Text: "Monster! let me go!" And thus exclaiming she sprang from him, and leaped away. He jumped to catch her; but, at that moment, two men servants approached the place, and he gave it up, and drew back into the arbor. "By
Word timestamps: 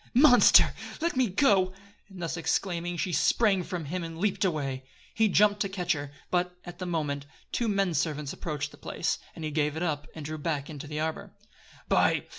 "Monster! 0.15 0.73
let 0.99 1.15
me 1.15 1.27
go!" 1.27 1.73
And 2.09 2.23
thus 2.23 2.35
exclaiming 2.35 2.97
she 2.97 3.13
sprang 3.13 3.61
from 3.61 3.85
him, 3.85 4.03
and 4.03 4.17
leaped 4.17 4.43
away. 4.43 4.83
He 5.13 5.27
jumped 5.27 5.59
to 5.59 5.69
catch 5.69 5.91
her; 5.93 6.11
but, 6.31 6.57
at 6.65 6.79
that 6.79 6.85
moment, 6.87 7.27
two 7.51 7.67
men 7.67 7.93
servants 7.93 8.33
approached 8.33 8.71
the 8.71 8.77
place, 8.77 9.19
and 9.35 9.45
he 9.45 9.51
gave 9.51 9.77
it 9.77 9.83
up, 9.83 10.07
and 10.15 10.25
drew 10.25 10.39
back 10.39 10.71
into 10.71 10.87
the 10.87 10.99
arbor. 10.99 11.35
"By 11.87 12.25